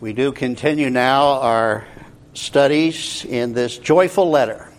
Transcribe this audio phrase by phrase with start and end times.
[0.00, 1.84] We do continue now our
[2.32, 4.70] studies in this joyful letter.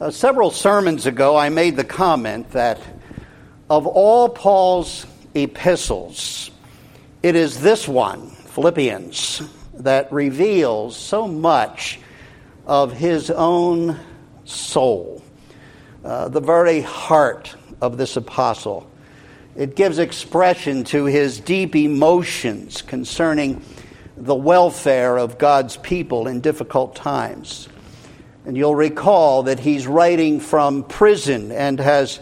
[0.00, 2.80] Uh, several sermons ago, I made the comment that
[3.68, 6.50] of all Paul's epistles,
[7.22, 9.42] it is this one, Philippians,
[9.74, 12.00] that reveals so much
[12.66, 14.00] of his own
[14.44, 15.22] soul,
[16.06, 18.90] uh, the very heart of this apostle.
[19.56, 23.62] It gives expression to his deep emotions concerning
[24.22, 27.68] the welfare of God's people in difficult times.
[28.46, 32.20] And you'll recall that he's writing from prison and has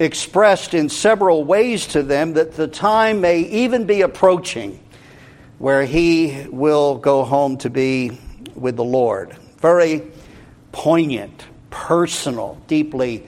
[0.00, 4.80] expressed in several ways to them that the time may even be approaching
[5.58, 8.18] where he will go home to be
[8.56, 9.36] with the Lord.
[9.58, 10.02] Very
[10.72, 13.24] poignant, personal, deeply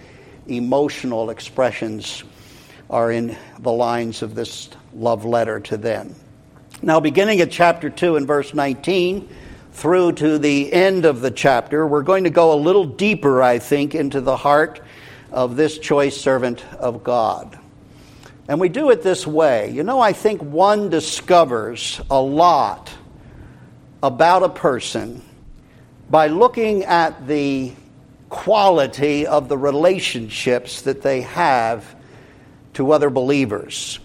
[0.49, 2.25] emotional expressions
[2.91, 6.17] are in the lines of this love letter to them.
[6.85, 9.29] Now, beginning at chapter 2 and verse 19
[9.71, 13.61] through to the end of the chapter, we're going to go a little deeper, I
[13.61, 14.81] think, into the heart
[15.31, 17.57] of this choice servant of God.
[18.49, 19.71] And we do it this way.
[19.71, 22.91] You know, I think one discovers a lot
[24.03, 25.23] about a person
[26.11, 27.75] by looking at the
[28.29, 31.95] quality of the relationships that they have
[32.75, 34.01] to other believers.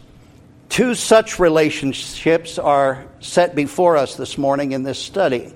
[0.77, 5.51] Two such relationships are set before us this morning in this study.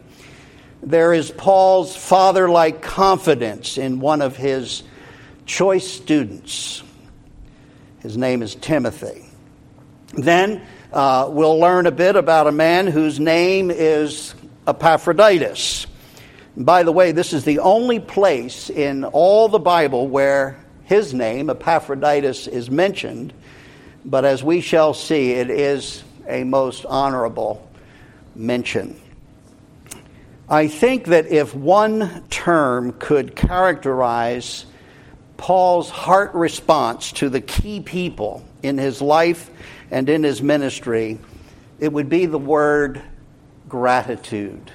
[0.81, 4.81] There is Paul's father like confidence in one of his
[5.45, 6.81] choice students.
[8.00, 9.23] His name is Timothy.
[10.16, 14.33] Then uh, we'll learn a bit about a man whose name is
[14.66, 15.85] Epaphroditus.
[16.58, 21.52] By the way, this is the only place in all the Bible where his name,
[21.52, 23.33] Epaphroditus, is mentioned
[24.05, 27.67] but as we shall see, it is a most honorable
[28.35, 28.99] mention.
[30.49, 34.66] I think that if one term could characterize
[35.38, 39.50] Paul's heart response to the key people in his life
[39.89, 41.19] and in his ministry,
[41.79, 43.01] it would be the word
[43.68, 44.72] gratitude.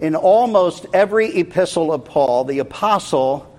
[0.00, 3.57] In almost every epistle of Paul, the apostle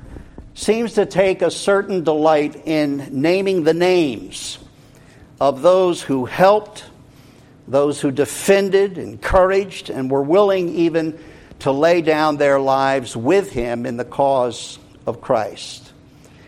[0.59, 4.59] seems to take a certain delight in naming the names
[5.39, 6.83] of those who helped,
[7.65, 11.17] those who defended, encouraged, and were willing even
[11.59, 15.93] to lay down their lives with him in the cause of Christ.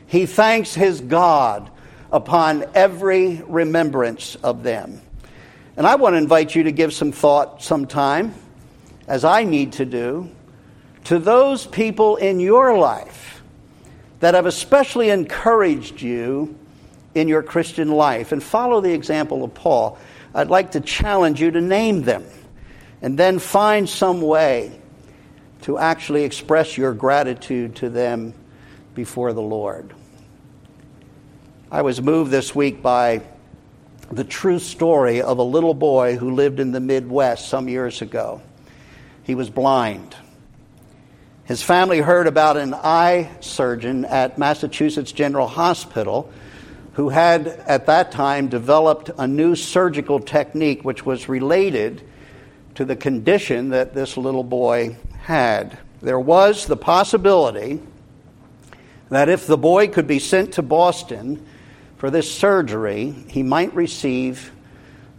[0.07, 1.71] He thanks his God
[2.11, 5.01] upon every remembrance of them.
[5.77, 8.35] And I want to invite you to give some thought sometime,
[9.07, 10.29] as I need to do,
[11.05, 13.40] to those people in your life
[14.21, 16.57] that have especially encouraged you
[17.13, 18.31] in your Christian life.
[18.31, 19.97] And follow the example of Paul.
[20.33, 22.25] I'd like to challenge you to name them
[23.01, 24.79] and then find some way
[25.63, 28.33] to actually express your gratitude to them
[28.95, 29.93] before the Lord.
[31.71, 33.21] I was moved this week by
[34.11, 38.41] the true story of a little boy who lived in the Midwest some years ago.
[39.23, 40.15] He was blind.
[41.45, 46.31] His family heard about an eye surgeon at Massachusetts General Hospital
[46.93, 52.01] who had at that time developed a new surgical technique which was related
[52.75, 55.77] to the condition that this little boy had.
[56.01, 57.81] There was the possibility
[59.09, 61.45] that if the boy could be sent to Boston
[61.97, 64.51] for this surgery, he might receive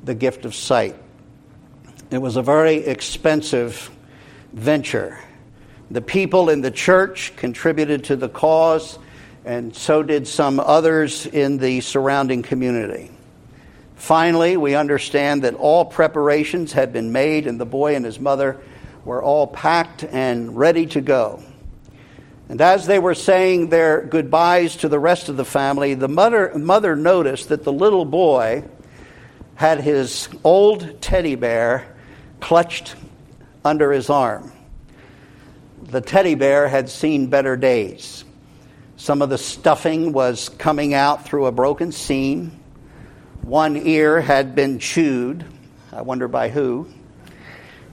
[0.03, 0.97] the gift of sight.
[2.11, 3.91] It was a very expensive
[4.53, 5.19] venture.
[5.93, 8.99] The people in the church contributed to the cause,
[9.45, 13.11] and so did some others in the surrounding community.
[13.97, 18.57] Finally, we understand that all preparations had been made, and the boy and his mother
[19.05, 21.43] were all packed and ready to go.
[22.49, 26.53] And as they were saying their goodbyes to the rest of the family, the mother,
[26.57, 28.65] mother noticed that the little boy
[29.57, 31.95] had his old teddy bear
[32.41, 32.95] clutched
[33.63, 34.51] under his arm
[35.83, 38.25] the teddy bear had seen better days.
[38.97, 42.59] Some of the stuffing was coming out through a broken seam.
[43.43, 45.45] One ear had been chewed,
[45.93, 46.87] I wonder by who,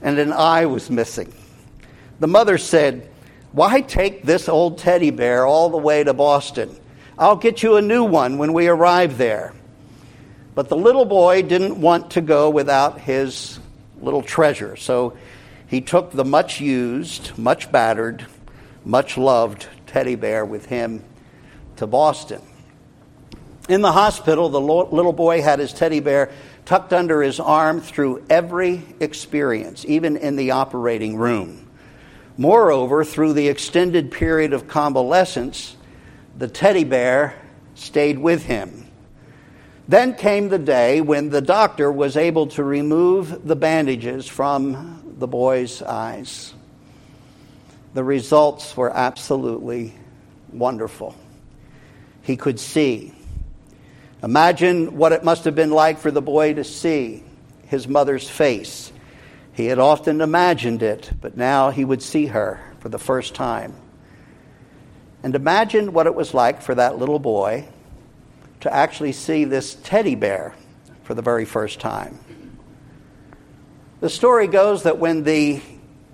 [0.02, 1.32] and an eye was missing.
[2.20, 3.10] The mother said,
[3.52, 6.74] Why take this old teddy bear all the way to Boston?
[7.18, 9.52] I'll get you a new one when we arrive there.
[10.54, 13.58] But the little boy didn't want to go without his
[14.00, 15.16] little treasure, so
[15.70, 18.26] he took the much used, much battered,
[18.84, 21.04] much loved teddy bear with him
[21.76, 22.42] to Boston.
[23.68, 26.32] In the hospital, the little boy had his teddy bear
[26.64, 31.70] tucked under his arm through every experience, even in the operating room.
[32.36, 35.76] Moreover, through the extended period of convalescence,
[36.36, 37.36] the teddy bear
[37.76, 38.88] stayed with him.
[39.86, 45.28] Then came the day when the doctor was able to remove the bandages from the
[45.28, 46.52] boy's eyes.
[47.94, 49.94] The results were absolutely
[50.52, 51.14] wonderful.
[52.22, 53.14] He could see.
[54.22, 57.22] Imagine what it must have been like for the boy to see
[57.66, 58.92] his mother's face.
[59.52, 63.74] He had often imagined it, but now he would see her for the first time.
[65.22, 67.68] And imagine what it was like for that little boy
[68.60, 70.54] to actually see this teddy bear
[71.04, 72.18] for the very first time.
[74.00, 75.60] The story goes that when the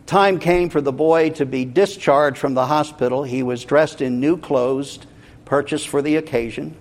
[0.07, 4.19] time came for the boy to be discharged from the hospital, he was dressed in
[4.19, 4.99] new clothes
[5.45, 6.77] purchased for the occasion.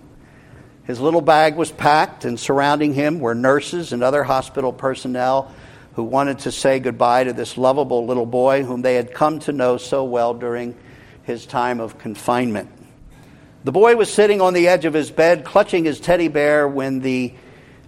[0.82, 5.52] His little bag was packed, and surrounding him were nurses and other hospital personnel
[5.94, 9.52] who wanted to say goodbye to this lovable little boy whom they had come to
[9.52, 10.76] know so well during
[11.22, 12.68] his time of confinement.
[13.62, 16.98] The boy was sitting on the edge of his bed, clutching his teddy bear, when
[16.98, 17.32] the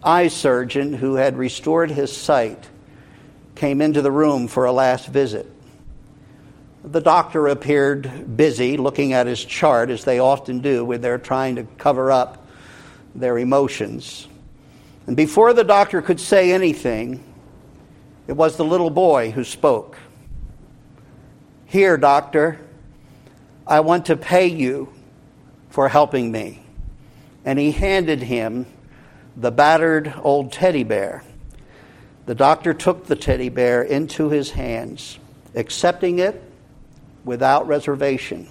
[0.04, 2.68] eye surgeon, who had restored his sight,
[3.58, 5.46] came into the room for a last visit.
[6.84, 11.56] The doctor appeared busy looking at his chart, as they often do when they're trying
[11.56, 12.46] to cover up
[13.14, 14.26] their emotions.
[15.06, 17.24] And before the doctor could say anything,
[18.28, 19.98] it was the little boy who spoke.
[21.66, 22.60] Here, doctor,
[23.66, 24.92] I want to pay you
[25.68, 26.62] for helping me.
[27.44, 28.66] And he handed him
[29.36, 31.24] the battered old teddy bear.
[32.28, 35.18] The doctor took the teddy bear into his hands,
[35.54, 36.38] accepting it
[37.24, 38.46] without reservation.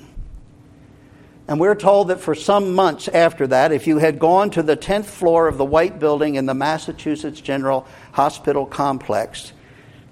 [1.47, 4.75] And we're told that for some months after that, if you had gone to the
[4.75, 9.53] 10th floor of the White Building in the Massachusetts General Hospital complex,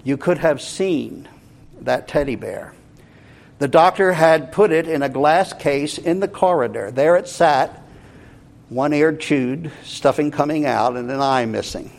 [0.04, 1.28] you could have seen
[1.80, 2.72] that teddy bear.
[3.58, 6.92] The doctor had put it in a glass case in the corridor.
[6.92, 7.82] There it sat,
[8.68, 11.90] one ear chewed, stuffing coming out, and an eye missing.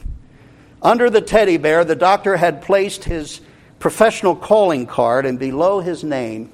[0.81, 3.41] Under the teddy bear, the doctor had placed his
[3.79, 6.51] professional calling card, and below his name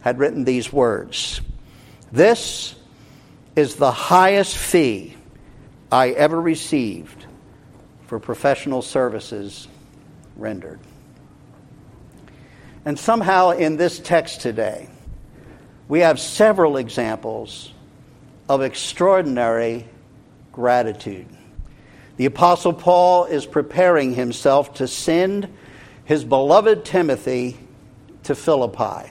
[0.00, 1.40] had written these words
[2.12, 2.74] this
[3.54, 5.16] is the highest fee
[5.92, 7.26] I ever received
[8.06, 9.68] for professional services
[10.36, 10.80] rendered.
[12.84, 14.88] And somehow in this text today,
[15.88, 17.72] we have several examples
[18.48, 19.86] of extraordinary
[20.50, 21.28] gratitude.
[22.20, 25.48] The Apostle Paul is preparing himself to send
[26.04, 27.56] his beloved Timothy
[28.24, 29.10] to Philippi.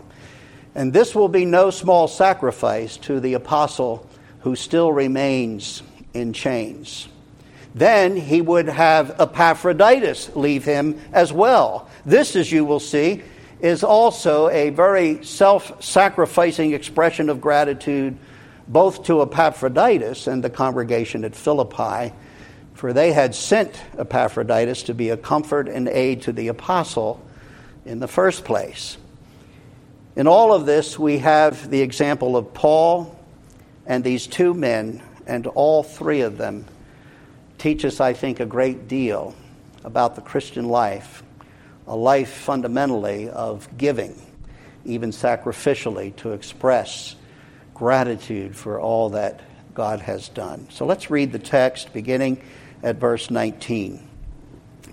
[0.76, 4.08] And this will be no small sacrifice to the apostle
[4.42, 5.82] who still remains
[6.14, 7.08] in chains.
[7.74, 11.90] Then he would have Epaphroditus leave him as well.
[12.06, 13.24] This, as you will see,
[13.60, 18.20] is also a very self sacrificing expression of gratitude
[18.68, 22.14] both to Epaphroditus and the congregation at Philippi,
[22.80, 27.22] for they had sent Epaphroditus to be a comfort and aid to the apostle
[27.86, 28.98] in the first place.
[30.16, 33.20] In all of this, we have the example of Paul
[33.86, 36.64] and these two men, and all three of them
[37.58, 39.36] teach us, I think, a great deal
[39.84, 41.22] about the Christian life,
[41.86, 44.16] a life fundamentally of giving,
[44.86, 47.18] even sacrificially, to express
[47.74, 49.42] gratitude for all that
[49.74, 50.70] God has done.
[50.72, 52.42] So let's read the text beginning
[52.84, 54.08] at verse 19.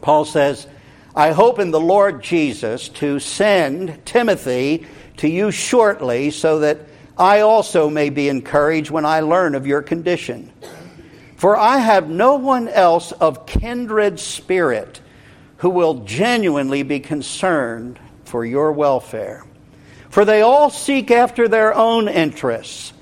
[0.00, 0.66] Paul says,
[1.14, 4.86] I hope in the Lord Jesus to send Timothy
[5.18, 6.78] to you shortly so that
[7.16, 10.52] I also may be encouraged when I learn of your condition.
[11.36, 15.00] For I have no one else of kindred spirit
[15.58, 19.44] who will genuinely be concerned for your welfare.
[20.10, 22.92] For they all seek after their own interests,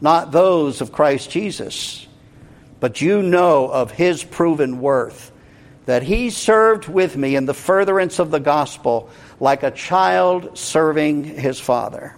[0.00, 2.06] not those of Christ Jesus.
[2.80, 5.30] But you know of his proven worth,
[5.86, 11.24] that he served with me in the furtherance of the gospel like a child serving
[11.24, 12.14] his father.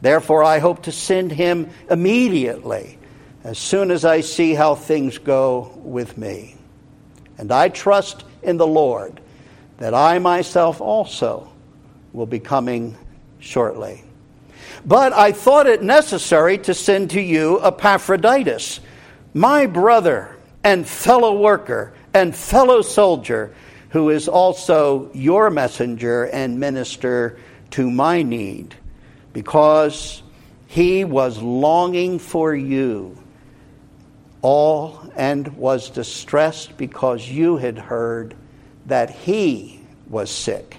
[0.00, 2.98] Therefore, I hope to send him immediately
[3.44, 6.56] as soon as I see how things go with me.
[7.38, 9.20] And I trust in the Lord
[9.78, 11.50] that I myself also
[12.12, 12.96] will be coming
[13.38, 14.04] shortly.
[14.84, 18.80] But I thought it necessary to send to you Epaphroditus,
[19.34, 23.54] my brother and fellow worker and fellow soldier
[23.90, 27.38] who is also your messenger and minister
[27.70, 28.74] to my need,
[29.32, 30.22] because
[30.66, 33.18] he was longing for you
[34.40, 38.34] all and was distressed because you had heard
[38.86, 40.76] that he was sick.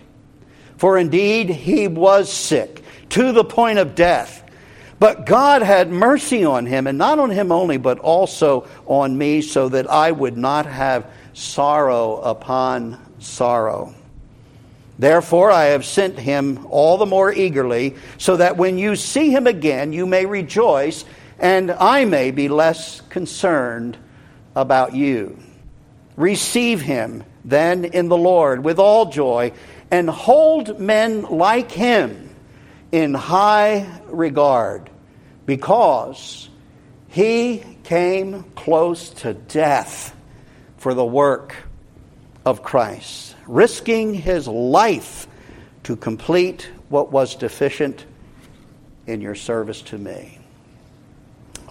[0.78, 4.43] For indeed he was sick to the point of death.
[5.04, 9.42] But God had mercy on him, and not on him only, but also on me,
[9.42, 13.94] so that I would not have sorrow upon sorrow.
[14.98, 19.46] Therefore, I have sent him all the more eagerly, so that when you see him
[19.46, 21.04] again, you may rejoice,
[21.38, 23.98] and I may be less concerned
[24.56, 25.38] about you.
[26.16, 29.52] Receive him then in the Lord with all joy,
[29.92, 32.30] and hold men like him
[32.94, 34.92] in high regard,
[35.46, 36.50] because
[37.08, 40.16] he came close to death
[40.78, 41.56] for the work
[42.46, 45.28] of Christ, risking his life
[45.84, 48.06] to complete what was deficient
[49.06, 50.40] in your service to me.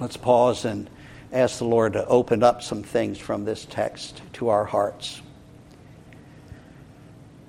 [0.00, 0.88] Let's pause and
[1.32, 5.20] ask the Lord to open up some things from this text to our hearts.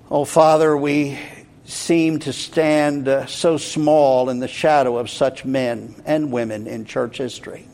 [0.09, 1.17] Oh, Father, we
[1.65, 6.85] seem to stand uh, so small in the shadow of such men and women in
[6.85, 7.67] church history.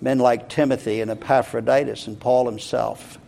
[0.00, 3.18] Men like Timothy and Epaphroditus and Paul himself.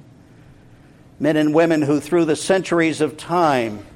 [1.18, 3.86] Men and women who, through the centuries of time,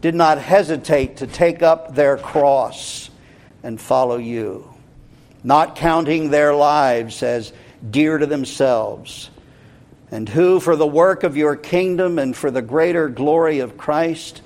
[0.00, 3.10] did not hesitate to take up their cross
[3.62, 4.72] and follow you,
[5.42, 7.52] not counting their lives as
[7.90, 9.30] dear to themselves
[10.12, 14.42] and who, for the work of your kingdom and for the greater glory of Christ,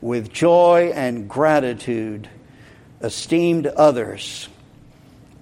[0.00, 2.28] with joy and gratitude,
[3.00, 4.48] esteemed others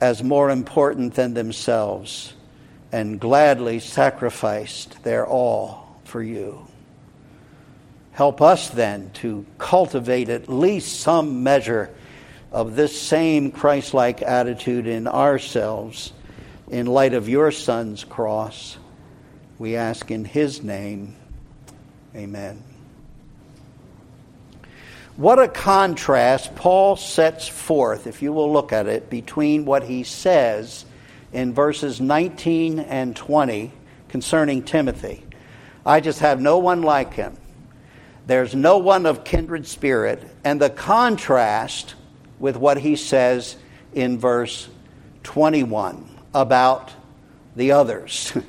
[0.01, 2.35] as more important than themselves,
[2.93, 6.67] and gladly sacrificed their all for you.
[8.13, 11.91] Help us then to cultivate at least some measure
[12.53, 16.13] of this same Christ like attitude in ourselves
[16.71, 18.79] in light of your Son's cross
[19.59, 21.17] we ask in his name.
[22.15, 22.76] Amen.
[25.17, 30.03] What a contrast Paul sets forth, if you will look at it, between what he
[30.03, 30.85] says
[31.33, 33.73] in verses 19 and 20
[34.09, 35.25] concerning Timothy.
[35.87, 37.37] I just have no one like him.
[38.27, 40.23] There's no one of kindred spirit.
[40.45, 41.95] And the contrast
[42.39, 43.57] with what he says
[43.95, 44.69] in verse
[45.23, 46.93] 21 about
[47.55, 48.33] the others.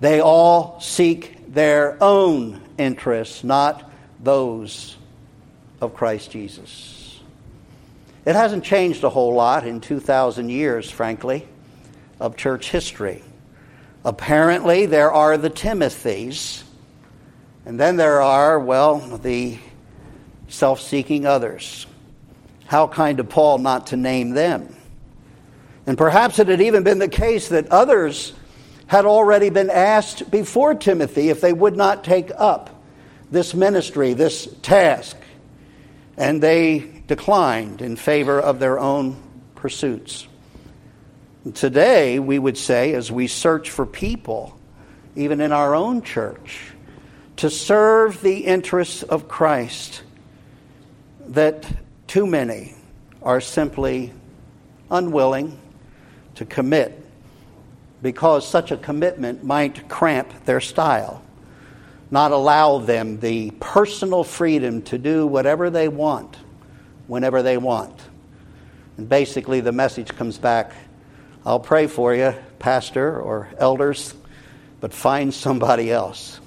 [0.00, 4.96] They all seek their own interests, not those
[5.80, 7.20] of Christ Jesus.
[8.26, 11.46] It hasn't changed a whole lot in 2,000 years, frankly,
[12.18, 13.22] of church history.
[14.04, 16.62] Apparently, there are the Timothys,
[17.64, 19.58] and then there are, well, the
[20.48, 21.86] self seeking others.
[22.66, 24.74] How kind of Paul not to name them?
[25.86, 28.32] And perhaps it had even been the case that others
[28.86, 32.70] had already been asked before Timothy if they would not take up
[33.30, 35.16] this ministry, this task,
[36.16, 39.16] and they declined in favor of their own
[39.54, 40.26] pursuits.
[41.54, 44.58] Today, we would say, as we search for people,
[45.16, 46.72] even in our own church,
[47.36, 50.02] to serve the interests of Christ,
[51.28, 51.66] that
[52.06, 52.74] too many
[53.22, 54.12] are simply
[54.90, 55.58] unwilling
[56.34, 57.02] to commit
[58.02, 61.22] because such a commitment might cramp their style,
[62.10, 66.36] not allow them the personal freedom to do whatever they want,
[67.06, 67.98] whenever they want.
[68.96, 70.72] And basically, the message comes back
[71.44, 74.14] I'll pray for you, pastor or elders,
[74.80, 76.38] but find somebody else.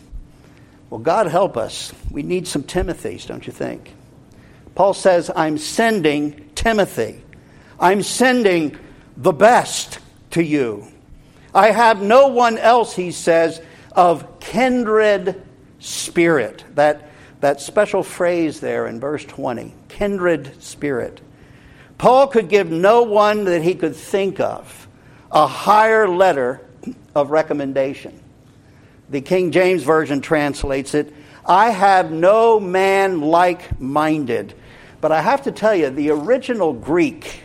[0.89, 1.91] Well, God help us.
[2.11, 3.91] We need some Timothys, don't you think?
[4.75, 7.23] Paul says, I'm sending Timothy.
[7.79, 8.77] I'm sending
[9.17, 9.97] the best
[10.31, 10.87] to you.
[11.55, 13.61] I have no one else, he says,
[13.93, 15.41] of kindred
[15.83, 16.63] spirit.
[16.75, 17.09] That,
[17.41, 21.21] that special phrase there in verse 20 kindred spirit.
[21.97, 24.87] Paul could give no one that he could think of
[25.31, 26.61] a higher letter
[27.15, 28.19] of recommendation.
[29.09, 31.13] The King James Version translates it
[31.45, 34.53] I have no man like minded.
[35.01, 37.41] But I have to tell you, the original Greek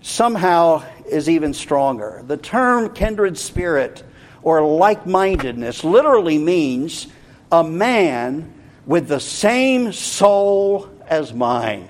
[0.00, 2.22] somehow is even stronger.
[2.26, 4.02] The term kindred spirit
[4.42, 7.08] or like mindedness literally means
[7.50, 8.52] a man
[8.86, 11.88] with the same soul as mine.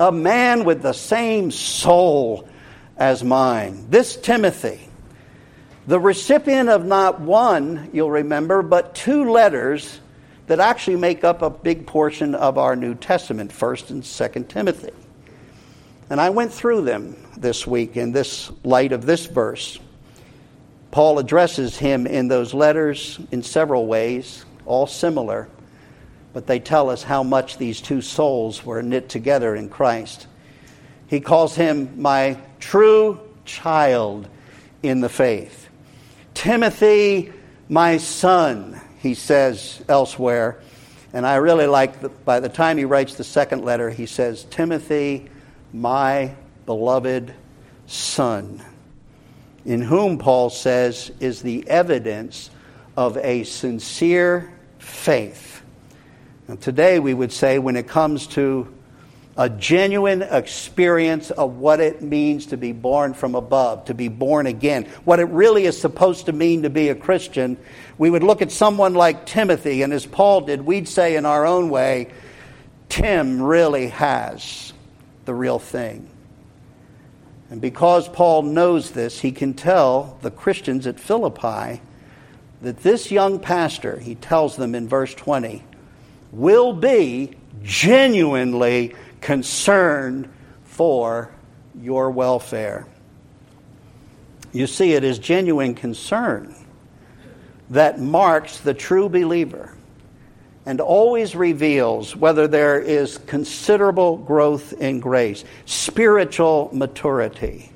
[0.00, 2.48] A man with the same soul
[2.96, 3.86] as mine.
[3.90, 4.88] This Timothy,
[5.86, 10.00] the recipient of not one, you'll remember, but two letters
[10.46, 14.92] that actually make up a big portion of our New Testament, 1st and 2nd Timothy.
[16.10, 19.78] And I went through them this week in this light of this verse.
[20.90, 25.48] Paul addresses him in those letters in several ways, all similar,
[26.32, 30.26] but they tell us how much these two souls were knit together in Christ.
[31.06, 34.28] He calls him my true child
[34.82, 35.68] in the faith.
[36.34, 37.32] Timothy,
[37.68, 40.60] my son, he says elsewhere.
[41.12, 44.44] And I really like, the, by the time he writes the second letter, he says,
[44.44, 45.28] Timothy,
[45.72, 46.34] my
[46.66, 47.32] beloved
[47.86, 48.62] son,
[49.64, 52.50] in whom, Paul says, is the evidence
[52.96, 54.53] of a sincere
[54.84, 55.62] faith.
[56.48, 58.72] And today we would say, when it comes to
[59.36, 64.46] a genuine experience of what it means to be born from above, to be born
[64.46, 67.56] again, what it really is supposed to mean to be a Christian,
[67.98, 71.46] we would look at someone like Timothy, and as Paul did, we'd say in our
[71.46, 72.12] own way,
[72.88, 74.72] Tim really has
[75.24, 76.08] the real thing.
[77.50, 81.80] And because Paul knows this, he can tell the Christians at Philippi
[82.64, 85.62] that this young pastor, he tells them in verse 20,
[86.32, 87.30] will be
[87.62, 90.30] genuinely concerned
[90.64, 91.30] for
[91.78, 92.86] your welfare.
[94.52, 96.54] You see, it is genuine concern
[97.68, 99.74] that marks the true believer
[100.64, 107.70] and always reveals whether there is considerable growth in grace, spiritual maturity.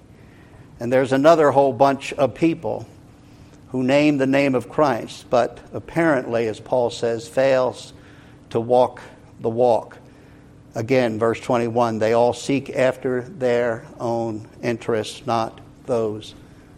[0.80, 2.86] And there's another whole bunch of people
[3.70, 7.92] who name the name of Christ, but apparently, as Paul says, fails
[8.50, 9.02] to walk
[9.40, 9.98] the walk.
[10.74, 16.34] Again, verse 21 they all seek after their own interests, not those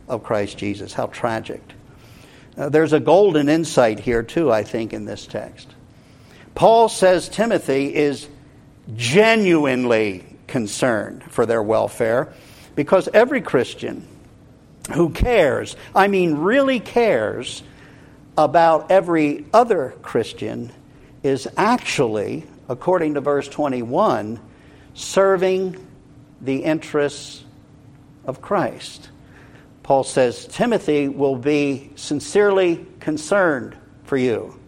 [0.08, 0.92] of Christ Jesus.
[0.92, 1.62] How tragic.
[2.56, 5.68] Uh, there's a golden insight here, too, I think, in this text.
[6.54, 8.28] Paul says Timothy is
[8.96, 12.32] genuinely concerned for their welfare
[12.74, 14.06] because every Christian
[14.94, 17.62] who cares, I mean, really cares
[18.36, 20.72] about every other Christian,
[21.22, 24.40] is actually according to verse 21,
[24.94, 25.86] serving
[26.40, 27.44] the interests
[28.24, 29.10] of Christ.
[29.82, 34.58] Paul says Timothy will be sincerely concerned for you.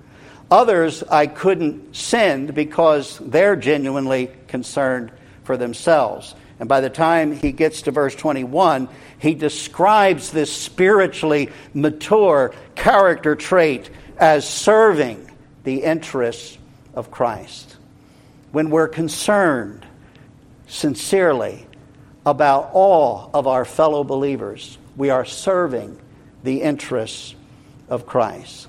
[0.51, 5.13] Others I couldn't send because they're genuinely concerned
[5.45, 6.35] for themselves.
[6.63, 13.35] And by the time he gets to verse 21, he describes this spiritually mature character
[13.35, 15.29] trait as serving
[15.65, 16.57] the interests
[16.95, 17.73] of Christ
[18.53, 19.85] when we're concerned
[20.69, 21.67] sincerely
[22.25, 25.99] about all of our fellow believers, we are serving
[26.45, 27.35] the interests
[27.89, 28.69] of Christ.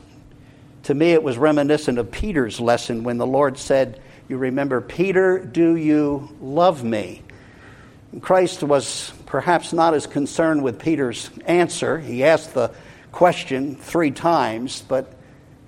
[0.84, 5.38] To me, it was reminiscent of Peter's lesson when the Lord said, You remember, Peter,
[5.38, 7.23] do you love me?
[8.22, 12.00] Christ was perhaps not as concerned with Peter's answer.
[12.00, 12.72] He asked the
[13.12, 15.14] question three times, but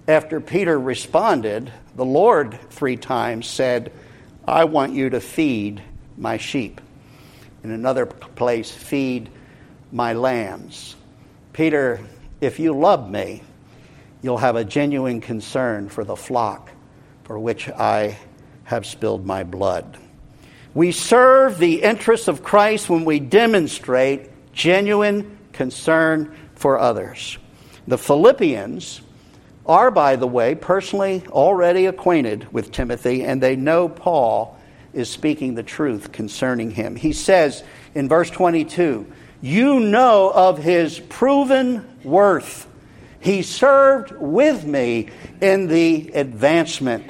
[0.07, 3.91] after Peter responded, the Lord three times said,
[4.47, 5.81] I want you to feed
[6.17, 6.81] my sheep.
[7.63, 9.29] In another place, feed
[9.91, 10.95] my lambs.
[11.53, 11.99] Peter,
[12.41, 13.41] if you love me,
[14.21, 16.69] you'll have a genuine concern for the flock
[17.23, 18.17] for which I
[18.65, 19.97] have spilled my blood.
[20.75, 27.37] We serve the interests of Christ when we demonstrate genuine concern for others.
[27.87, 29.01] The Philippians
[29.65, 34.59] are, by the way, personally already acquainted with Timothy, and they know Paul
[34.93, 36.97] is speaking the truth concerning him.
[36.97, 39.09] He says in verse 22
[39.41, 42.67] You know of his proven worth.
[43.21, 45.09] He served with me
[45.39, 47.05] in the advancement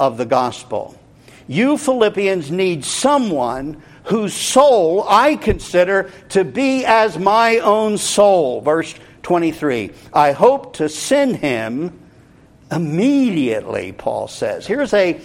[0.00, 0.98] of the gospel.
[1.46, 8.60] You Philippians need someone whose soul I consider to be as my own soul.
[8.60, 9.90] Verse 23.
[10.12, 11.98] I hope to send him
[12.70, 14.66] immediately, Paul says.
[14.66, 15.20] Here's a,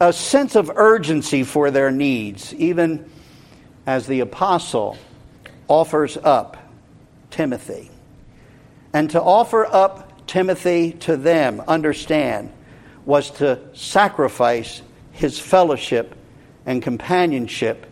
[0.00, 3.08] a sense of urgency for their needs, even
[3.86, 4.96] as the apostle
[5.68, 6.56] offers up
[7.30, 7.90] Timothy.
[8.92, 12.52] And to offer up Timothy to them, understand,
[13.04, 14.82] was to sacrifice
[15.20, 16.16] his fellowship
[16.64, 17.86] and companionship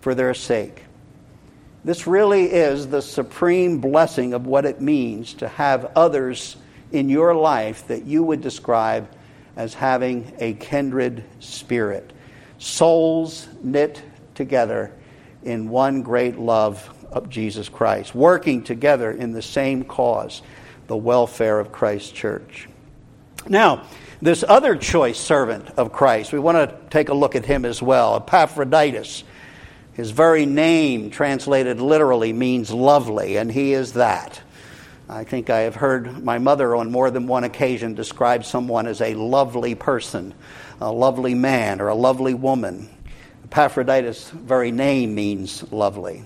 [0.00, 0.82] for their sake.
[1.84, 6.56] This really is the supreme blessing of what it means to have others
[6.90, 9.08] in your life that you would describe
[9.54, 12.12] as having a kindred spirit.
[12.58, 14.02] Souls knit
[14.34, 14.92] together
[15.44, 20.42] in one great love of Jesus Christ, working together in the same cause,
[20.88, 22.68] the welfare of Christ's church.
[23.48, 23.84] Now,
[24.22, 27.82] this other choice servant of Christ, we want to take a look at him as
[27.82, 29.24] well, Epaphroditus.
[29.94, 34.40] His very name, translated literally, means lovely, and he is that.
[35.08, 39.00] I think I have heard my mother on more than one occasion describe someone as
[39.00, 40.32] a lovely person,
[40.80, 42.88] a lovely man, or a lovely woman.
[43.44, 46.24] Epaphroditus' very name means lovely.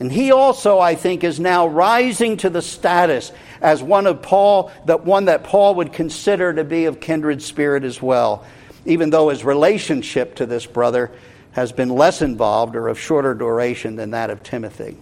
[0.00, 4.70] And he also, I think, is now rising to the status as one of Paul,
[4.86, 8.44] that one that Paul would consider to be of kindred spirit as well,
[8.84, 11.10] even though his relationship to this brother
[11.52, 14.96] has been less involved or of shorter duration than that of Timothy.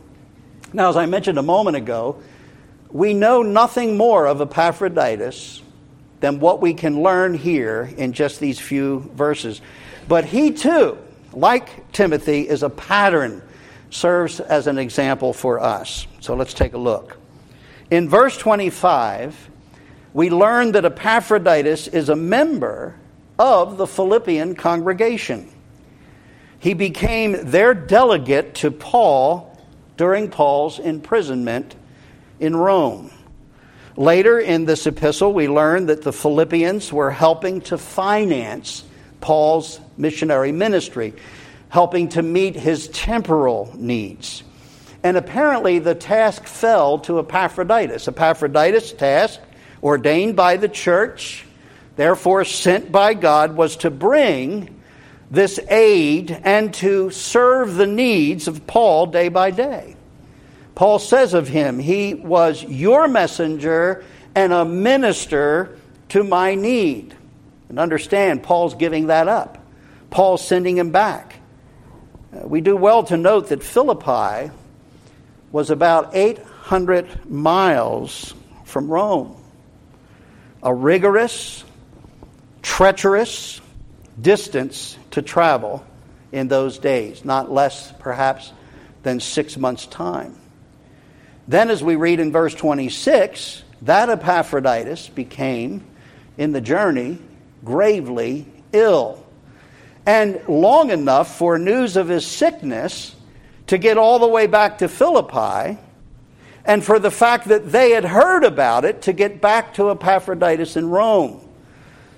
[0.73, 2.23] Now, as I mentioned a moment ago,
[2.91, 5.63] we know nothing more of Epaphroditus
[6.21, 9.61] than what we can learn here in just these few verses.
[10.09, 10.99] But he too,
[11.33, 13.43] like Timothy, is a pattern,
[13.91, 16.07] serves as an example for us.
[16.21, 17.19] So let's take a look.
[17.91, 19.51] In verse 25,
[20.13, 22.97] we learn that Epaphroditus is a member
[23.39, 25.53] of the Philippian congregation.
[26.59, 29.57] He became their delegate to Paul
[29.97, 31.77] during Paul's imprisonment
[32.41, 33.11] in Rome.
[33.97, 38.85] Later in this epistle, we learn that the Philippians were helping to finance
[39.21, 41.15] Paul's missionary ministry,
[41.69, 44.43] helping to meet his temporal needs.
[45.07, 48.09] And apparently, the task fell to Epaphroditus.
[48.09, 49.39] Epaphroditus' task,
[49.81, 51.45] ordained by the church,
[51.95, 54.83] therefore sent by God, was to bring
[55.31, 59.95] this aid and to serve the needs of Paul day by day.
[60.75, 67.15] Paul says of him, He was your messenger and a minister to my need.
[67.69, 69.65] And understand, Paul's giving that up.
[70.11, 71.37] Paul's sending him back.
[72.35, 74.51] Uh, we do well to note that Philippi
[75.57, 78.35] was about 800 miles
[78.67, 79.43] from Rome.
[80.63, 81.65] A rigorous,
[82.61, 83.63] treacherous
[84.21, 85.83] distance to travel
[86.31, 88.53] in those days, not less perhaps
[89.03, 90.39] than six months' time.
[91.49, 95.87] Then, as we read in verse 26, that Epaphroditus became,
[96.37, 97.17] in the journey,
[97.65, 99.25] gravely ill.
[100.05, 103.16] And long enough for news of his sickness
[103.67, 105.79] to get all the way back to Philippi,
[106.65, 110.77] and for the fact that they had heard about it to get back to Epaphroditus
[110.77, 111.41] in Rome.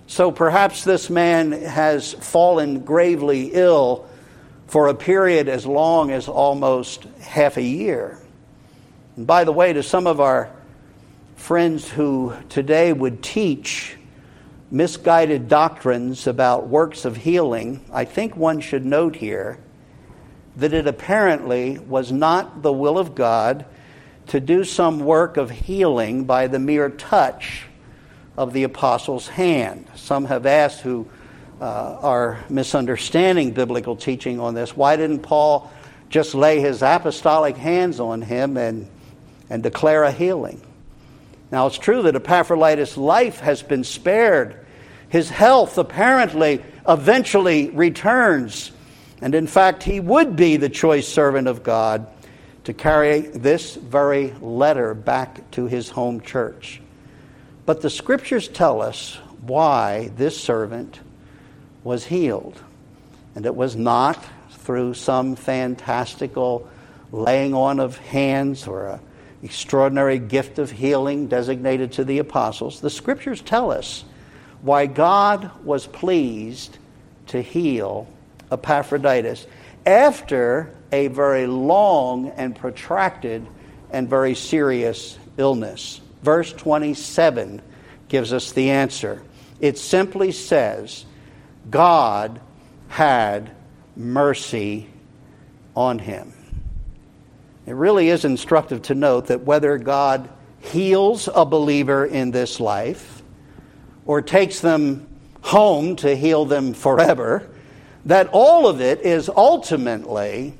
[0.06, 4.08] So perhaps this man has fallen gravely ill
[4.66, 8.18] for a period as long as almost half a year.
[9.16, 10.50] And by the way, to some of our
[11.36, 13.96] friends who today would teach
[14.70, 19.58] misguided doctrines about works of healing, I think one should note here
[20.58, 23.64] that it apparently was not the will of God
[24.28, 27.64] to do some work of healing by the mere touch
[28.36, 29.86] of the apostle's hand.
[29.94, 31.08] Some have asked who
[31.60, 35.70] uh, are misunderstanding biblical teaching on this why didn't Paul
[36.10, 38.88] just lay his apostolic hands on him and
[39.50, 40.60] and declare a healing.
[41.50, 44.66] Now, it's true that Epaphroditus' life has been spared.
[45.08, 48.70] His health apparently eventually returns.
[49.20, 52.06] And in fact, he would be the choice servant of God
[52.64, 56.80] to carry this very letter back to his home church.
[57.66, 61.00] But the scriptures tell us why this servant
[61.84, 62.60] was healed.
[63.34, 66.68] And it was not through some fantastical
[67.10, 69.00] laying on of hands or a
[69.42, 74.04] extraordinary gift of healing designated to the apostles, the scriptures tell us
[74.62, 76.78] why God was pleased
[77.28, 78.08] to heal
[78.50, 79.46] Epaphroditus
[79.86, 83.46] after a very long and protracted
[83.90, 86.00] and very serious illness.
[86.22, 87.62] Verse 27
[88.08, 89.22] gives us the answer.
[89.60, 91.04] It simply says,
[91.70, 92.40] God
[92.88, 93.50] had
[93.96, 94.88] mercy
[95.74, 96.32] on him.
[97.66, 100.28] It really is instructive to note that whether God
[100.60, 103.22] heals a believer in this life
[104.06, 105.06] or takes them
[105.42, 107.48] home to heal them forever,
[108.08, 110.54] that all of it is ultimately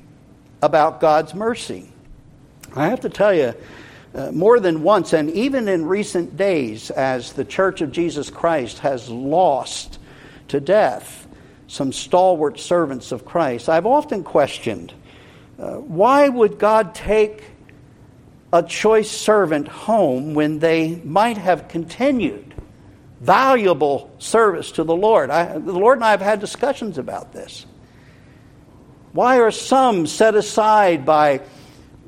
[0.61, 1.91] about God's mercy.
[2.75, 3.55] I have to tell you,
[4.13, 8.77] uh, more than once, and even in recent days, as the Church of Jesus Christ
[8.79, 9.97] has lost
[10.49, 11.27] to death
[11.67, 14.93] some stalwart servants of Christ, I've often questioned
[15.57, 17.45] uh, why would God take
[18.53, 22.48] a choice servant home when they might have continued
[23.21, 25.29] valuable service to the Lord?
[25.29, 27.65] I, the Lord and I have had discussions about this.
[29.11, 31.41] Why are some set aside by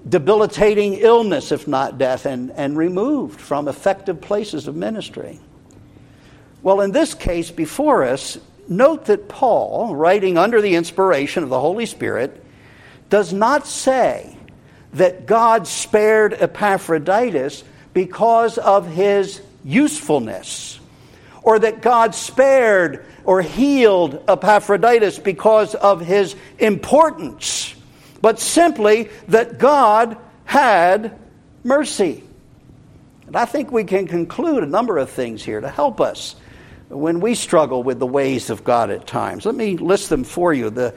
[0.08, 5.40] debilitating illness, if not death, and, and removed from effective places of ministry?
[6.64, 11.60] Well, in this case before us, note that Paul, writing under the inspiration of the
[11.60, 12.44] Holy Spirit,
[13.10, 14.38] does not say
[14.94, 20.80] that God spared Epaphroditus because of his usefulness,
[21.44, 27.74] or that God spared or healed Epaphroditus because of his importance,
[28.22, 31.20] but simply that God had
[31.64, 32.24] mercy.
[33.28, 36.36] And I think we can conclude a number of things here to help us
[36.90, 39.46] when we struggle with the ways of God at times.
[39.46, 40.94] Let me list them for you the,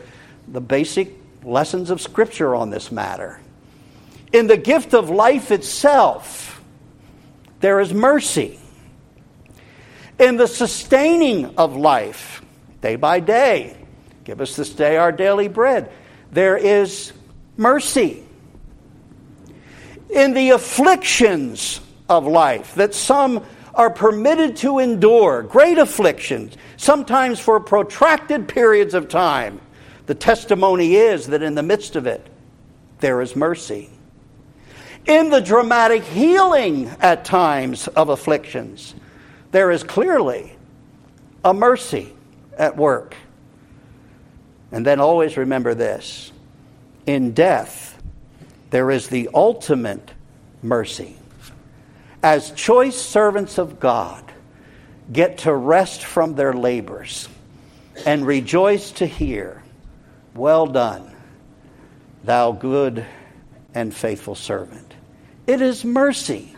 [0.49, 1.13] the basic
[1.45, 3.41] lessons of Scripture on this matter.
[4.33, 6.61] In the gift of life itself,
[7.61, 8.59] there is mercy.
[10.18, 12.42] In the sustaining of life,
[12.81, 13.77] day by day,
[14.22, 15.90] give us this day our daily bread,
[16.31, 17.12] there is
[17.57, 18.24] mercy.
[20.11, 27.59] In the afflictions of life that some are permitted to endure, great afflictions, sometimes for
[27.59, 29.61] protracted periods of time,
[30.07, 32.24] the testimony is that in the midst of it,
[33.00, 33.90] there is mercy.
[35.07, 38.94] In the dramatic healing at times of afflictions,
[39.55, 40.53] there is clearly
[41.45, 42.12] a mercy
[42.59, 43.14] at work.
[44.73, 46.33] And then always remember this
[47.07, 48.03] in death,
[48.71, 50.11] there is the ultimate
[50.61, 51.14] mercy.
[52.21, 54.25] As choice servants of God,
[55.12, 57.29] get to rest from their labors
[58.05, 59.62] and rejoice to hear,
[60.35, 61.14] Well done,
[62.25, 63.07] thou good
[63.73, 64.95] and faithful servant.
[65.47, 66.54] It is mercy.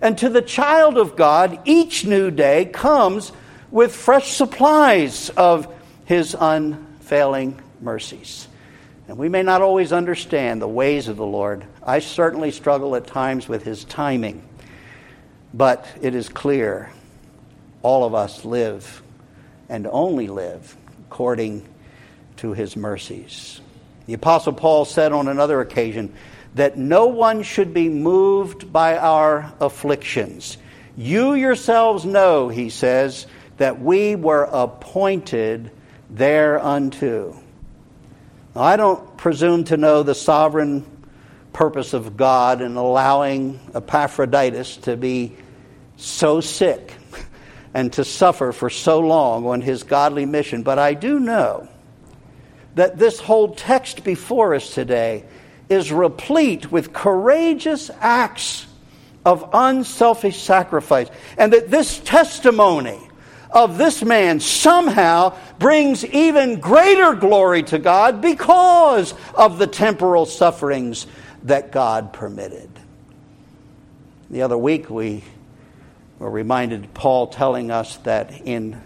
[0.00, 3.32] And to the child of God, each new day comes
[3.70, 5.72] with fresh supplies of
[6.06, 8.48] his unfailing mercies.
[9.08, 11.64] And we may not always understand the ways of the Lord.
[11.82, 14.42] I certainly struggle at times with his timing.
[15.52, 16.90] But it is clear
[17.82, 19.02] all of us live
[19.68, 20.76] and only live
[21.08, 21.66] according
[22.36, 23.60] to his mercies.
[24.06, 26.12] The Apostle Paul said on another occasion,
[26.54, 30.58] that no one should be moved by our afflictions.
[30.96, 33.26] You yourselves know, he says,
[33.58, 35.70] that we were appointed
[36.08, 37.40] thereunto.
[38.54, 40.84] Now, I don't presume to know the sovereign
[41.52, 45.36] purpose of God in allowing Epaphroditus to be
[45.96, 46.94] so sick
[47.74, 51.68] and to suffer for so long on his godly mission, but I do know
[52.74, 55.24] that this whole text before us today
[55.70, 58.66] is replete with courageous acts
[59.24, 61.08] of unselfish sacrifice.
[61.38, 63.00] And that this testimony
[63.52, 71.06] of this man somehow brings even greater glory to God because of the temporal sufferings
[71.44, 72.70] that God permitted.
[74.30, 75.24] The other week, we
[76.18, 78.80] were reminded Paul telling us that in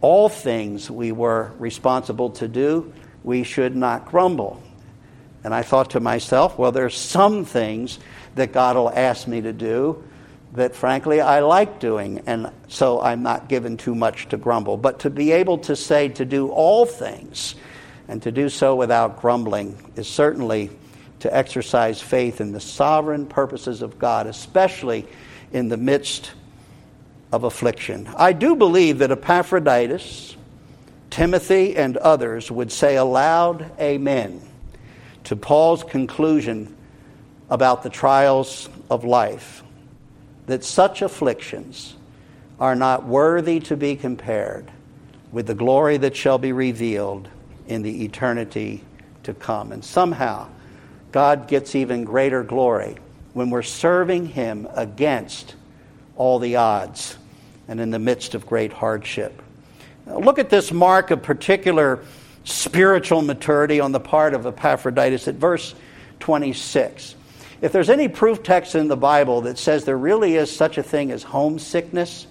[0.00, 4.62] all things we were responsible to do, we should not grumble.
[5.42, 7.98] And I thought to myself, well, there's some things
[8.34, 10.02] that God will ask me to do
[10.52, 14.76] that, frankly, I like doing, and so I'm not given too much to grumble.
[14.76, 17.54] But to be able to say to do all things
[18.08, 20.70] and to do so without grumbling is certainly
[21.20, 25.06] to exercise faith in the sovereign purposes of God, especially
[25.52, 26.32] in the midst
[27.32, 28.08] of affliction.
[28.16, 30.36] I do believe that Epaphroditus,
[31.10, 34.49] Timothy, and others would say aloud, Amen
[35.24, 36.76] to Paul's conclusion
[37.48, 39.62] about the trials of life
[40.46, 41.96] that such afflictions
[42.58, 44.70] are not worthy to be compared
[45.32, 47.28] with the glory that shall be revealed
[47.68, 48.82] in the eternity
[49.22, 49.72] to come.
[49.72, 50.48] And somehow,
[51.12, 52.96] God gets even greater glory
[53.32, 55.54] when we're serving Him against
[56.16, 57.16] all the odds
[57.68, 59.40] and in the midst of great hardship.
[60.06, 62.04] Look at this mark of particular
[62.44, 65.74] spiritual maturity on the part of Epaphroditus at verse
[66.20, 67.16] 26.
[67.60, 70.82] If there's any proof text in the Bible that says there really is such a
[70.82, 72.26] thing as homesickness,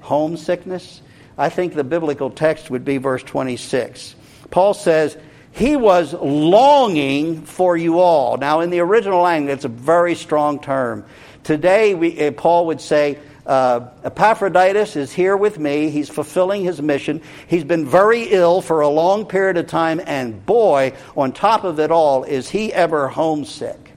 [0.00, 1.02] homesickness,
[1.36, 4.14] I think the biblical text would be verse 26.
[4.50, 5.16] Paul says,
[5.50, 8.36] He was longing for you all.
[8.36, 11.04] Now, in the original language, it's a very strong term.
[11.42, 15.90] Today, we, eh, Paul would say, uh, Epaphroditus is here with me.
[15.90, 17.20] He's fulfilling his mission.
[17.48, 21.80] He's been very ill for a long period of time, and boy, on top of
[21.80, 23.92] it all, is he ever homesick.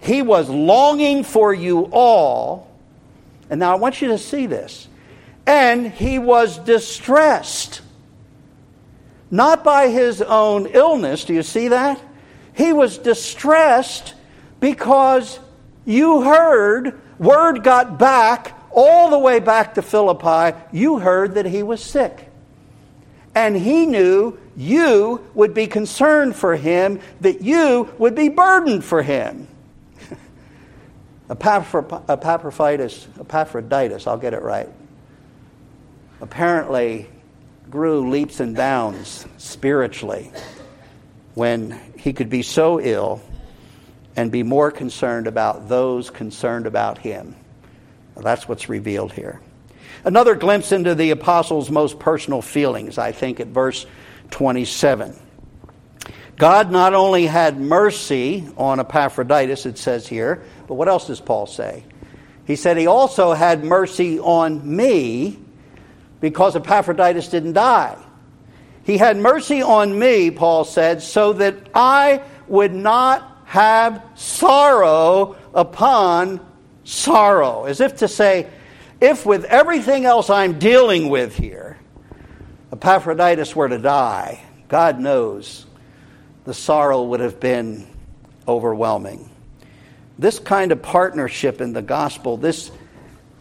[0.00, 2.70] He was longing for you all.
[3.50, 4.88] And now I want you to see this.
[5.46, 7.82] And he was distressed.
[9.30, 11.24] Not by his own illness.
[11.24, 12.00] Do you see that?
[12.54, 14.14] He was distressed
[14.60, 15.38] because
[15.84, 20.56] you heard word got back all the way back to Philippi.
[20.72, 22.28] You heard that he was sick.
[23.34, 29.02] And he knew you would be concerned for him, that you would be burdened for
[29.02, 29.48] him.
[31.30, 34.68] Epaphroditus, Epaphroditus, I'll get it right,
[36.20, 37.08] apparently
[37.70, 40.30] grew leaps and bounds spiritually
[41.34, 43.22] when he could be so ill
[44.16, 47.34] and be more concerned about those concerned about him.
[48.16, 49.40] That's what's revealed here.
[50.04, 53.86] Another glimpse into the apostles' most personal feelings, I think, at verse
[54.30, 55.18] 27.
[56.36, 61.46] God not only had mercy on Epaphroditus, it says here, but what else does Paul
[61.46, 61.84] say?
[62.46, 65.38] He said he also had mercy on me
[66.20, 67.96] because Epaphroditus didn't die.
[68.84, 76.40] He had mercy on me, Paul said, so that I would not have sorrow upon
[76.84, 77.64] sorrow.
[77.66, 78.48] As if to say,
[78.98, 81.78] if with everything else I'm dealing with here,
[82.72, 85.66] Epaphroditus were to die, God knows
[86.44, 87.86] the sorrow would have been
[88.48, 89.28] overwhelming.
[90.18, 92.70] This kind of partnership in the gospel, this,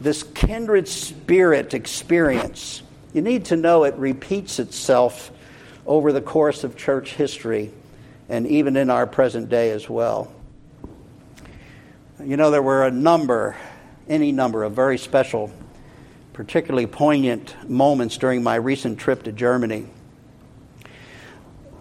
[0.02, 5.32] this kindred spirit experience, you need to know it repeats itself
[5.86, 7.72] over the course of church history
[8.32, 10.32] and even in our present day as well.
[12.24, 13.58] You know, there were a number,
[14.08, 15.52] any number of very special,
[16.32, 19.86] particularly poignant moments during my recent trip to Germany.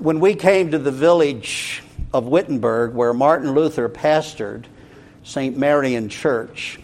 [0.01, 4.65] When we came to the village of Wittenberg, where Martin Luther pastored
[5.23, 5.57] St.
[5.57, 6.81] Marian Church,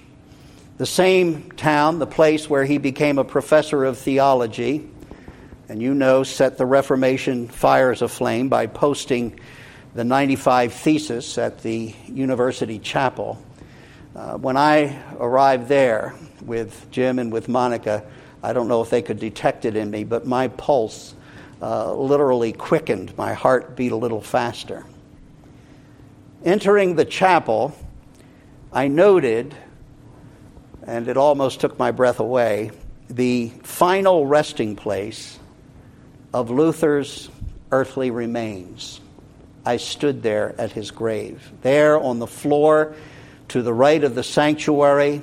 [0.78, 4.88] the same town, the place where he became a professor of theology,
[5.68, 9.40] and you know, set the Reformation fires aflame by posting
[9.96, 13.42] the 95 thesis at the University Chapel.
[14.14, 18.04] Uh, when I arrived there with Jim and with Monica,
[18.42, 21.14] I don't know if they could detect it in me, but my pulse
[21.62, 23.16] uh, literally quickened.
[23.16, 24.84] My heart beat a little faster.
[26.44, 27.74] Entering the chapel,
[28.74, 29.54] I noted,
[30.86, 32.70] and it almost took my breath away,
[33.08, 35.38] the final resting place
[36.34, 37.30] of Luther's
[37.72, 39.00] earthly remains.
[39.66, 41.52] I stood there at his grave.
[41.62, 42.94] There on the floor
[43.48, 45.22] to the right of the sanctuary,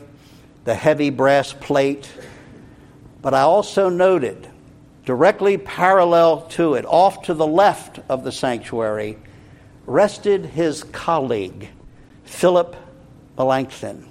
[0.66, 2.12] the heavy brass plate.
[3.22, 4.50] But I also noted,
[5.06, 9.18] directly parallel to it, off to the left of the sanctuary,
[9.86, 11.70] rested his colleague,
[12.26, 12.76] Philip
[13.38, 14.10] Melanchthon.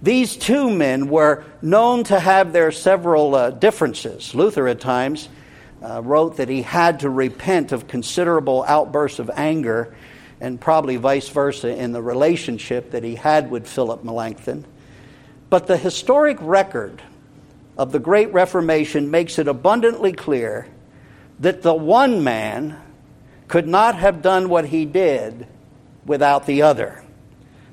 [0.00, 4.34] These two men were known to have their several uh, differences.
[4.34, 5.28] Luther, at times,
[5.82, 9.94] uh, wrote that he had to repent of considerable outbursts of anger,
[10.40, 14.64] and probably vice versa in the relationship that he had with Philip Melanchthon.
[15.50, 17.02] But the historic record
[17.76, 20.66] of the Great Reformation makes it abundantly clear
[21.40, 22.80] that the one man
[23.48, 25.46] could not have done what he did
[26.06, 27.02] without the other.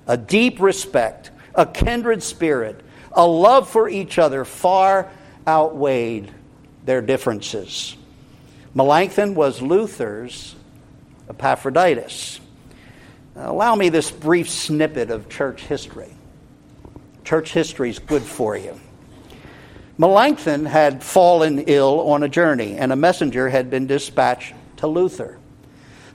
[0.07, 5.09] A deep respect, a kindred spirit, a love for each other far
[5.47, 6.31] outweighed
[6.85, 7.95] their differences.
[8.75, 10.55] Melanchthon was Luther's
[11.29, 12.39] Epaphroditus.
[13.35, 16.13] allow me this brief snippet of church history.
[17.23, 18.79] Church history is good for you.
[19.97, 25.37] Melanchthon had fallen ill on a journey, and a messenger had been dispatched to Luther.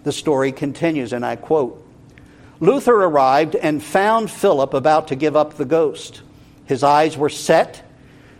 [0.05, 1.81] The story continues, and I quote
[2.61, 6.23] Luther arrived and found Philip about to give up the ghost.
[6.67, 7.83] His eyes were set,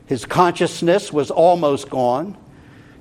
[0.07, 2.37] his consciousness was almost gone.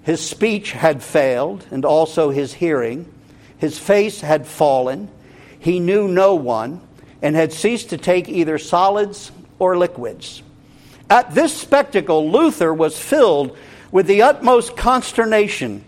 [0.03, 3.11] His speech had failed, and also his hearing.
[3.57, 5.09] His face had fallen.
[5.57, 6.81] He knew no one,
[7.21, 10.43] and had ceased to take either solids or liquids.
[11.09, 13.57] At this spectacle, Luther was filled
[13.91, 15.85] with the utmost consternation,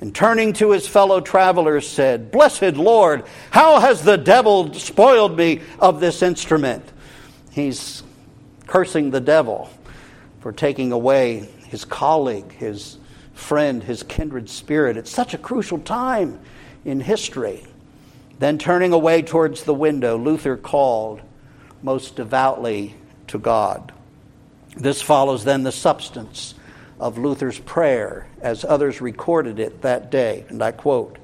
[0.00, 5.60] and turning to his fellow travelers, said, Blessed Lord, how has the devil spoiled me
[5.78, 6.84] of this instrument?
[7.50, 8.02] He's
[8.66, 9.68] cursing the devil
[10.40, 12.96] for taking away his colleague, his
[13.38, 16.38] friend, his kindred spirit at such a crucial time
[16.84, 17.64] in history.
[18.38, 21.22] Then, turning away towards the window, Luther called
[21.82, 22.94] most devoutly
[23.28, 23.92] to God.
[24.76, 26.54] This follows then the substance
[27.00, 30.44] of Luther's prayer as others recorded it that day.
[30.48, 31.18] And I quote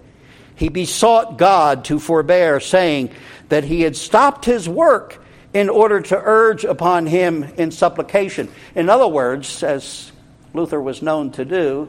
[0.55, 3.11] He besought God to forbear, saying
[3.49, 8.49] that he had stopped his work in order to urge upon him in supplication.
[8.75, 10.11] In other words, as
[10.53, 11.89] Luther was known to do,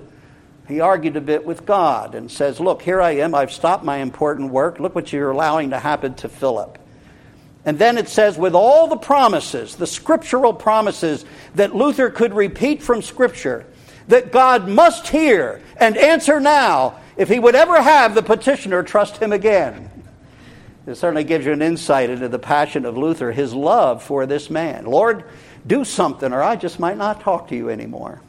[0.67, 3.35] he argued a bit with God and says, Look, here I am.
[3.35, 4.79] I've stopped my important work.
[4.79, 6.79] Look what you're allowing to happen to Philip.
[7.65, 12.83] And then it says, with all the promises, the scriptural promises that Luther could repeat
[12.83, 13.65] from Scripture,
[14.07, 19.17] that God must hear and answer now if he would ever have the petitioner trust
[19.17, 19.89] him again.
[20.85, 24.51] It certainly gives you an insight into the passion of Luther, his love for this
[24.51, 24.85] man.
[24.85, 25.23] Lord,
[25.65, 28.21] do something, or I just might not talk to you anymore.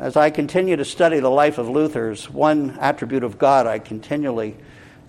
[0.00, 4.56] As I continue to study the life of Luther's, one attribute of God I continually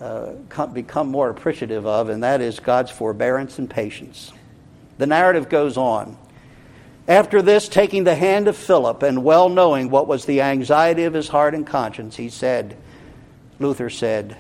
[0.02, 0.34] uh,
[0.74, 4.34] become more appreciative of, and that is God's forbearance and patience.
[4.98, 6.18] The narrative goes on.
[7.08, 11.14] After this, taking the hand of Philip and well knowing what was the anxiety of
[11.14, 12.76] his heart and conscience, he said,
[13.60, 14.36] Luther said,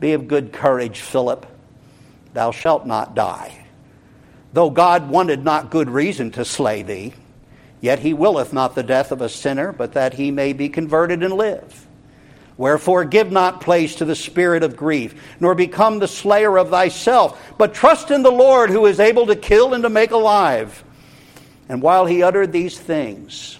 [0.00, 1.44] Be of good courage, Philip.
[2.32, 3.66] Thou shalt not die.
[4.54, 7.12] Though God wanted not good reason to slay thee,
[7.82, 11.22] yet he willeth not the death of a sinner, but that he may be converted
[11.22, 11.86] and live.
[12.56, 17.54] Wherefore, give not place to the spirit of grief, nor become the slayer of thyself,
[17.58, 20.84] but trust in the Lord who is able to kill and to make alive.
[21.68, 23.58] And while he uttered these things,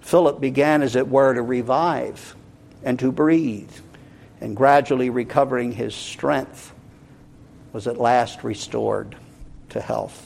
[0.00, 2.36] Philip began, as it were, to revive
[2.84, 3.72] and to breathe,
[4.40, 6.72] and gradually recovering his strength,
[7.72, 9.16] was at last restored
[9.70, 10.25] to health.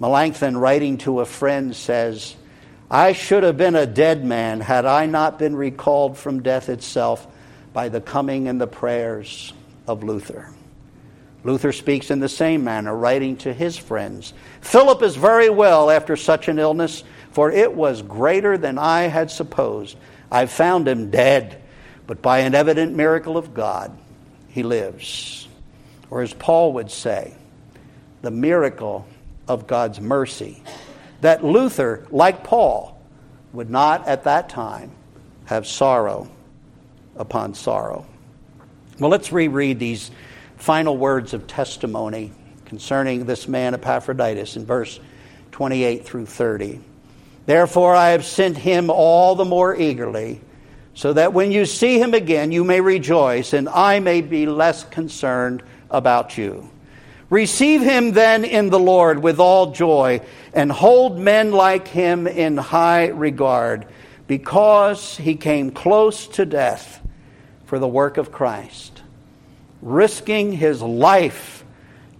[0.00, 2.36] Melanchthon, writing to a friend, says,
[2.90, 7.26] I should have been a dead man had I not been recalled from death itself
[7.72, 9.52] by the coming and the prayers
[9.86, 10.50] of Luther.
[11.44, 16.16] Luther speaks in the same manner, writing to his friends Philip is very well after
[16.16, 19.96] such an illness, for it was greater than I had supposed.
[20.30, 21.60] I found him dead,
[22.06, 23.96] but by an evident miracle of God,
[24.48, 25.48] he lives.
[26.10, 27.34] Or as Paul would say,
[28.22, 29.06] the miracle
[29.48, 30.62] of God's mercy
[31.20, 33.00] that Luther, like Paul,
[33.52, 34.92] would not at that time
[35.46, 36.28] have sorrow
[37.16, 38.06] upon sorrow.
[38.98, 40.10] Well, let's reread these
[40.56, 42.32] final words of testimony
[42.64, 45.00] concerning this man Epaphroditus in verse
[45.52, 46.80] 28 through 30.
[47.46, 50.40] Therefore, I have sent him all the more eagerly,
[50.94, 54.84] so that when you see him again, you may rejoice, and I may be less
[54.84, 56.68] concerned about you.
[57.30, 60.22] Receive him then in the Lord with all joy,
[60.54, 63.86] and hold men like him in high regard,
[64.26, 67.00] because he came close to death
[67.66, 69.02] for the work of Christ,
[69.82, 71.64] risking his life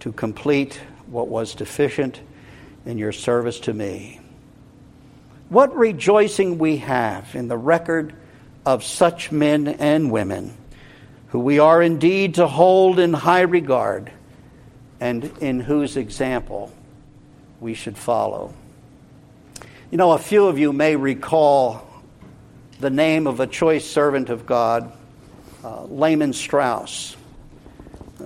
[0.01, 2.21] to complete what was deficient
[2.85, 4.19] in your service to me.
[5.49, 8.13] What rejoicing we have in the record
[8.63, 10.55] of such men and women
[11.29, 14.11] who we are indeed to hold in high regard
[14.99, 16.71] and in whose example
[17.59, 18.53] we should follow.
[19.91, 21.87] You know, a few of you may recall
[22.79, 24.91] the name of a choice servant of God,
[25.63, 27.15] uh, Lehman Strauss.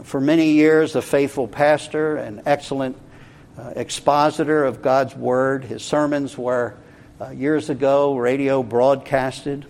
[0.03, 2.97] For many years, a faithful pastor and excellent
[3.57, 5.63] uh, expositor of God's Word.
[5.63, 6.75] His sermons were
[7.21, 9.65] uh, years ago radio broadcasted.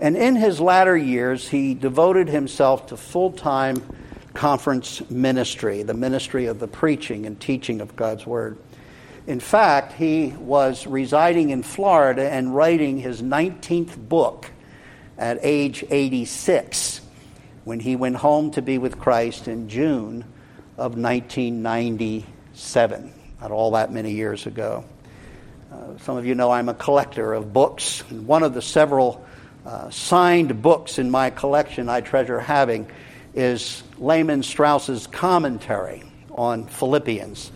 [0.00, 3.82] And in his latter years, he devoted himself to full time
[4.38, 8.56] conference ministry, the ministry of the preaching and teaching of God's Word.
[9.26, 14.48] In fact, he was residing in Florida and writing his 19th book
[15.18, 17.00] at age 86
[17.64, 20.24] when he went home to be with Christ in June
[20.76, 24.84] of 1997, not all that many years ago.
[25.72, 28.04] Uh, some of you know I'm a collector of books.
[28.08, 29.26] And one of the several
[29.66, 32.88] uh, signed books in my collection I treasure having
[33.34, 37.52] is Lehman Strauss's commentary on Philippians.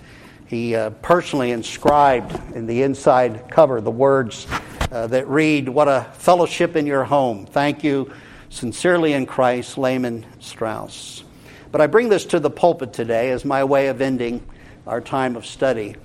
[0.47, 4.47] He uh, personally inscribed in the inside cover the words
[4.91, 7.47] uh, that read, What a fellowship in your home.
[7.47, 8.12] Thank you
[8.51, 11.25] sincerely in Christ, Lehman Strauss.
[11.70, 14.47] But I bring this to the pulpit today as my way of ending
[14.87, 15.97] our time of study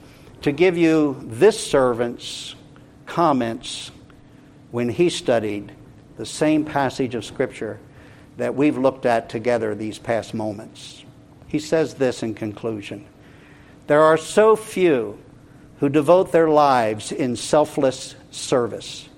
[0.44, 2.56] to give you this servant's
[3.06, 3.92] comments
[4.72, 5.74] when he studied
[6.16, 7.80] the same passage of Scripture
[8.38, 11.04] that we've looked at together these past moments.
[11.48, 13.06] He says this in conclusion
[13.88, 15.20] There are so few
[15.80, 19.10] who devote their lives in selfless service.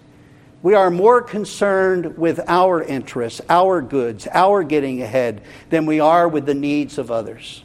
[0.61, 6.27] We are more concerned with our interests, our goods, our getting ahead than we are
[6.27, 7.63] with the needs of others.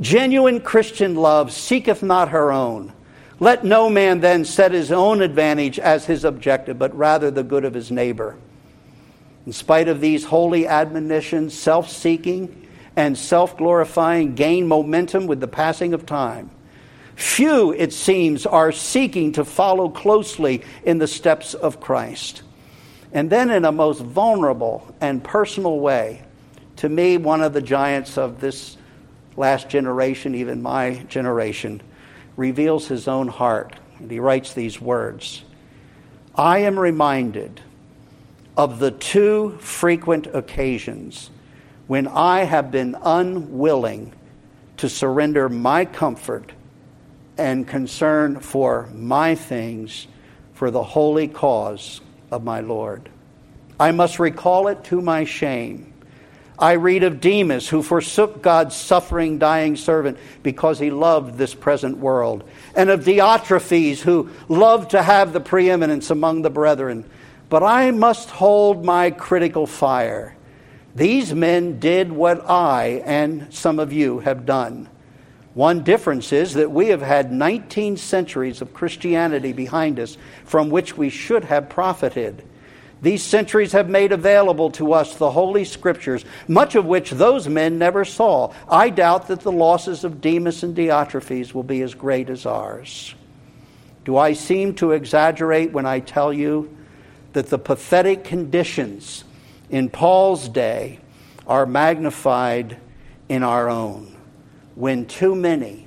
[0.00, 2.92] Genuine Christian love seeketh not her own.
[3.40, 7.64] Let no man then set his own advantage as his objective, but rather the good
[7.64, 8.36] of his neighbor.
[9.48, 15.48] In spite of these holy admonitions, self seeking and self glorifying gain momentum with the
[15.48, 16.50] passing of time.
[17.16, 22.42] Few, it seems, are seeking to follow closely in the steps of Christ.
[23.10, 26.24] And then, in a most vulnerable and personal way,
[26.76, 28.76] to me, one of the giants of this
[29.34, 31.80] last generation, even my generation,
[32.36, 33.74] reveals his own heart.
[33.98, 35.42] And he writes these words
[36.34, 37.62] I am reminded
[38.58, 41.30] of the two frequent occasions
[41.86, 44.12] when I have been unwilling
[44.78, 46.52] to surrender my comfort
[47.38, 50.08] and concern for my things
[50.54, 52.00] for the holy cause
[52.32, 53.08] of my Lord.
[53.78, 55.92] I must recall it to my shame.
[56.58, 61.98] I read of Demas, who forsook God's suffering, dying servant because he loved this present
[61.98, 62.42] world,
[62.74, 67.08] and of Diotrephes, who loved to have the preeminence among the brethren.
[67.48, 70.36] But I must hold my critical fire.
[70.94, 74.88] These men did what I and some of you have done.
[75.54, 80.96] One difference is that we have had 19 centuries of Christianity behind us from which
[80.96, 82.44] we should have profited.
[83.00, 87.78] These centuries have made available to us the Holy Scriptures, much of which those men
[87.78, 88.52] never saw.
[88.68, 93.14] I doubt that the losses of Demas and Diotrephes will be as great as ours.
[94.04, 96.76] Do I seem to exaggerate when I tell you
[97.32, 99.24] that the pathetic conditions
[99.70, 100.98] in Paul's day
[101.46, 102.78] are magnified
[103.28, 104.16] in our own
[104.74, 105.86] when too many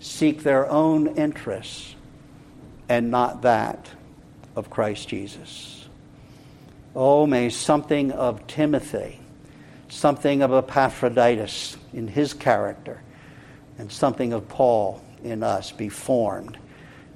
[0.00, 1.94] seek their own interests
[2.88, 3.88] and not that
[4.56, 5.88] of Christ Jesus?
[6.94, 9.18] Oh, may something of Timothy,
[9.88, 13.00] something of Epaphroditus in his character,
[13.78, 16.58] and something of Paul in us be formed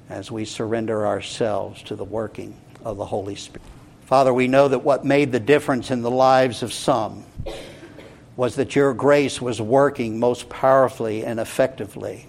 [0.09, 2.55] as we surrender ourselves to the working
[2.87, 3.67] of the Holy Spirit.
[4.05, 7.25] Father, we know that what made the difference in the lives of some
[8.37, 12.25] was that your grace was working most powerfully and effectively.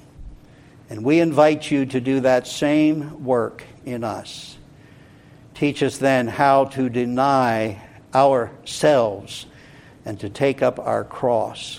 [0.91, 4.59] And we invite you to do that same work in us.
[5.55, 7.81] Teach us then how to deny
[8.13, 9.47] ourselves
[10.05, 11.79] and to take up our cross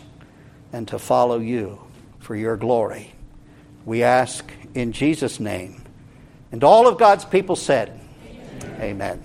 [0.71, 1.81] and to follow you
[2.19, 3.11] for your glory.
[3.85, 5.81] We ask in Jesus' name.
[6.51, 7.98] And all of God's people said.
[8.79, 9.19] Amen.